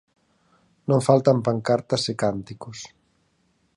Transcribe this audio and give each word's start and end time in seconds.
Non 0.89 1.05
faltan 1.07 1.37
pancartas 1.47 2.03
e 2.11 2.13
cánticos. 2.21 2.79